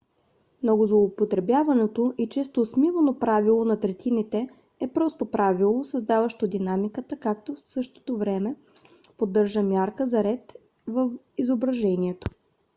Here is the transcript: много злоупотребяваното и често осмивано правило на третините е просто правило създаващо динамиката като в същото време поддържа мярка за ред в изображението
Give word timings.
много 0.63 0.87
злоупотребяваното 0.87 2.13
и 2.17 2.27
често 2.29 2.61
осмивано 2.61 3.19
правило 3.19 3.65
на 3.65 3.79
третините 3.79 4.49
е 4.79 4.87
просто 4.87 5.25
правило 5.31 5.83
създаващо 5.83 6.47
динамиката 6.47 7.17
като 7.17 7.53
в 7.55 7.67
същото 7.69 8.17
време 8.17 8.55
поддържа 9.17 9.63
мярка 9.63 10.07
за 10.07 10.23
ред 10.23 10.57
в 10.87 11.11
изображението 11.37 12.31